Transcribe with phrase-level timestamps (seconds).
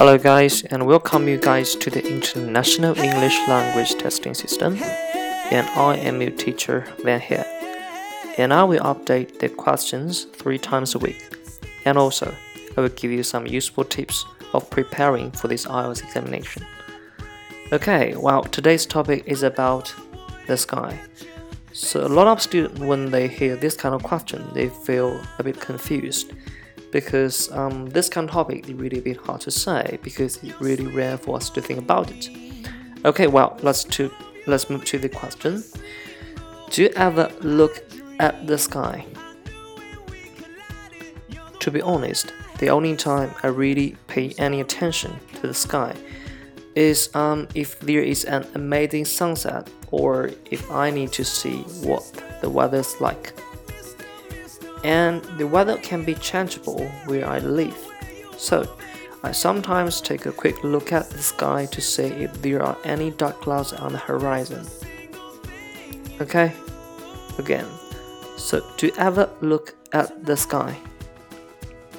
[0.00, 4.78] Hello, guys, and welcome you guys to the International English Language Testing System.
[5.50, 7.44] And I am your teacher, Van here.
[8.38, 11.36] And I will update the questions three times a week.
[11.84, 12.34] And also,
[12.78, 14.24] I will give you some useful tips
[14.54, 16.64] of preparing for this IELTS examination.
[17.70, 19.94] Okay, well, today's topic is about
[20.46, 20.98] the sky.
[21.74, 25.44] So, a lot of students, when they hear this kind of question, they feel a
[25.44, 26.32] bit confused
[26.90, 30.60] because um, this kind of topic is really a bit hard to say because it's
[30.60, 32.30] really rare for us to think about it.
[33.04, 34.10] Okay, well, let's to
[34.46, 35.62] let's move to the question.
[36.70, 37.84] Do you ever look
[38.18, 39.06] at the sky?
[41.60, 45.94] To be honest, the only time I really pay any attention to the sky
[46.74, 52.04] is um, if there is an amazing sunset or if I need to see what
[52.40, 53.34] the weather's like
[54.84, 57.76] and the weather can be changeable where I live.
[58.36, 58.66] So,
[59.22, 63.10] I sometimes take a quick look at the sky to see if there are any
[63.10, 64.66] dark clouds on the horizon.
[66.20, 66.52] Okay?
[67.38, 67.66] Again,
[68.38, 70.74] so do you ever look at the sky?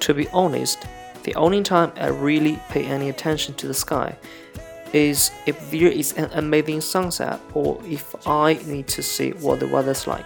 [0.00, 0.86] To be honest,
[1.24, 4.16] the only time I really pay any attention to the sky
[4.92, 9.66] is if there is an amazing sunset or if I need to see what the
[9.66, 10.24] weather's like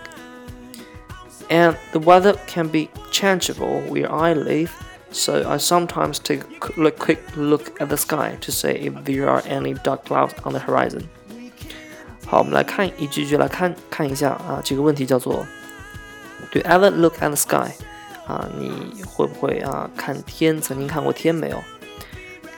[1.52, 4.72] and the weather can be changeable where I live,
[5.12, 9.42] so I sometimes take a quick look at the sky to see if there are
[9.48, 11.04] any dark clouds on the horizon.
[12.26, 15.48] 好，我们来看一句句来看看一下啊，这个问题叫做
[16.52, 17.72] Do you ever look at the sky？
[18.28, 20.60] 啊，你会不会啊看天？
[20.60, 21.64] 曾经看过天没有？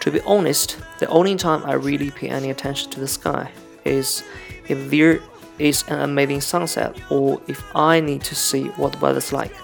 [0.02, 3.52] To be honest, the only time I really pay any attention to the sky
[3.84, 4.24] is
[4.68, 5.20] if there
[5.59, 9.55] is an amazing sunset or if I need to see what the weather's like。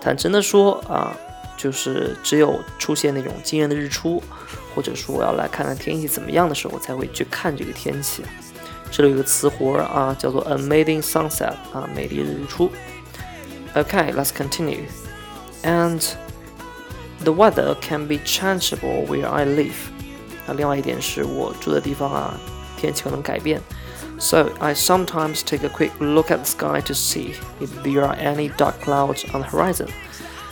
[0.00, 1.16] 坦诚的说啊，
[1.56, 4.22] 就是只有出现那种惊人的日出，
[4.74, 8.22] 或者说我要来看看天气怎么样的时候，才会去看这个天气。
[8.90, 12.70] 这里有个词活啊，叫做 amazing sunset 啊，美丽的日出。
[13.74, 14.84] Okay, let's continue.
[15.64, 16.00] And
[17.24, 19.74] the weather can be changeable where I live.
[20.46, 22.38] 啊，另外一点是我住的地方啊，
[22.76, 23.60] 天气可能改变。
[24.18, 28.50] So I sometimes take a quick look at the sky to see if there are any
[28.56, 29.88] dark clouds on the horizon.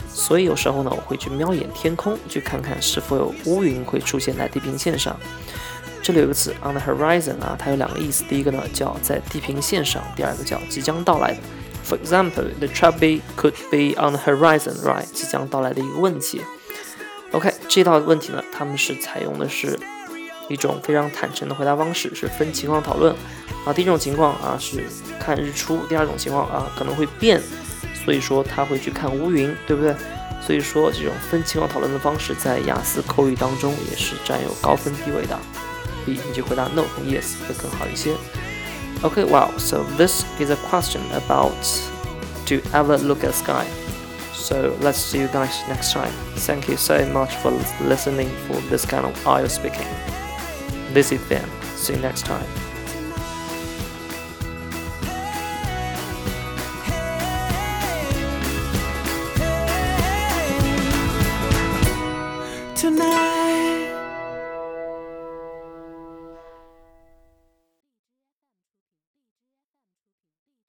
[0.08, 5.16] 所以有时候呢，我会去瞄一眼天空，去看看是否有乌云会出现在地平线上。
[6.02, 11.38] 这里有个词 on the horizon 啊，它有两个意思，第一个呢叫在地平线上，第二个叫即将到来的。
[11.84, 15.06] For example, the trouble could be on the horizon, right？
[15.12, 16.40] 即将到来的一个问题。
[17.32, 19.78] OK，这道问题呢，他们是采用的是
[20.48, 23.14] 一种非常坦诚的回答方式，是分情况讨论。
[23.65, 24.83] 啊，第一种情况啊是
[25.19, 27.41] 看日出，第二种情况啊可能会变，
[28.05, 29.95] 所以说他会去看乌云，对不对？
[30.41, 35.37] 所以说这种分情况讨论的方式在雅思口语当中也是占有高分地位的。
[36.05, 38.13] B，你就回答 No 和 Yes 会更好一些。
[39.03, 39.51] Okay, wow.
[39.57, 41.53] So this is a question about
[42.45, 43.65] do you ever look at sky?
[44.33, 46.11] So let's see you guys next time.
[46.35, 47.51] Thank you so much for
[47.85, 49.87] listening for this kind of IELTS speaking.
[50.93, 51.45] This is Ben.
[51.75, 52.47] See you next time.
[62.84, 63.23] Tonight